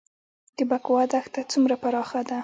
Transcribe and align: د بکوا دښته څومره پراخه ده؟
د 0.57 0.59
بکوا 0.71 1.01
دښته 1.13 1.41
څومره 1.51 1.75
پراخه 1.83 2.21
ده؟ 2.29 2.37